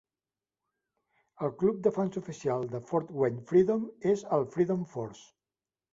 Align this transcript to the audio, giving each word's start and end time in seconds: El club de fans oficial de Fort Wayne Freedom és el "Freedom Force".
El 1.47 1.51
club 1.59 1.83
de 1.87 1.91
fans 1.97 2.17
oficial 2.23 2.65
de 2.73 2.81
Fort 2.93 3.13
Wayne 3.19 3.45
Freedom 3.53 3.87
és 4.15 4.25
el 4.39 4.49
"Freedom 4.57 4.83
Force". 4.95 5.27